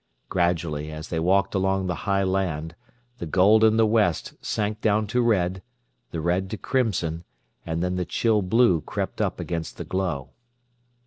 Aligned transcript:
Gradually, 0.29 0.91
as 0.91 1.09
they 1.09 1.19
walked 1.19 1.53
along 1.53 1.85
the 1.85 1.93
high 2.09 2.23
land, 2.23 2.73
the 3.19 3.27
gold 3.27 3.63
in 3.63 3.77
the 3.77 3.85
west 3.85 4.33
sank 4.43 4.81
down 4.81 5.05
to 5.05 5.21
red, 5.21 5.61
the 6.09 6.19
red 6.19 6.49
to 6.49 6.57
crimson, 6.57 7.23
and 7.67 7.83
then 7.83 7.97
the 7.97 8.05
chill 8.05 8.41
blue 8.41 8.81
crept 8.81 9.21
up 9.21 9.39
against 9.39 9.77
the 9.77 9.85
glow. 9.85 10.31